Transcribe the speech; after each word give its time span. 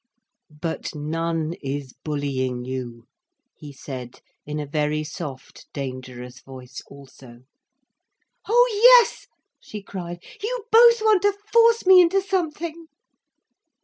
"But 0.61 0.95
none 0.95 1.53
is 1.61 1.93
bullying 2.03 2.65
you," 2.65 3.05
he 3.55 3.71
said, 3.71 4.19
in 4.47 4.59
a 4.59 4.65
very 4.65 5.03
soft 5.03 5.67
dangerous 5.73 6.39
voice 6.39 6.81
also. 6.87 7.41
"Oh 8.49 8.67
yes," 8.99 9.27
she 9.59 9.83
cried. 9.83 10.23
"You 10.41 10.65
both 10.71 11.01
want 11.03 11.21
to 11.21 11.37
force 11.53 11.85
me 11.85 12.01
into 12.01 12.19
something." 12.19 12.87